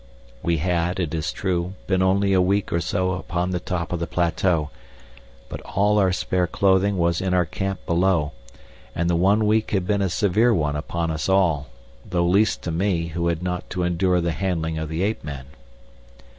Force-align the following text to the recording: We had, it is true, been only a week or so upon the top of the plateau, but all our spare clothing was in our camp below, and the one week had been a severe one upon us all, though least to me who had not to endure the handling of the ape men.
We 0.41 0.57
had, 0.57 0.99
it 0.99 1.13
is 1.13 1.31
true, 1.31 1.73
been 1.85 2.01
only 2.01 2.33
a 2.33 2.41
week 2.41 2.73
or 2.73 2.81
so 2.81 3.11
upon 3.11 3.51
the 3.51 3.59
top 3.59 3.93
of 3.93 3.99
the 3.99 4.07
plateau, 4.07 4.71
but 5.47 5.61
all 5.61 5.99
our 5.99 6.11
spare 6.11 6.47
clothing 6.47 6.97
was 6.97 7.21
in 7.21 7.35
our 7.35 7.45
camp 7.45 7.85
below, 7.85 8.31
and 8.95 9.07
the 9.07 9.15
one 9.15 9.45
week 9.45 9.69
had 9.69 9.85
been 9.85 10.01
a 10.01 10.09
severe 10.09 10.55
one 10.55 10.75
upon 10.75 11.11
us 11.11 11.29
all, 11.29 11.67
though 12.03 12.25
least 12.25 12.63
to 12.63 12.71
me 12.71 13.09
who 13.09 13.27
had 13.27 13.43
not 13.43 13.69
to 13.69 13.83
endure 13.83 14.21
the 14.21 14.31
handling 14.31 14.79
of 14.79 14.89
the 14.89 15.03
ape 15.03 15.23
men. 15.23 15.45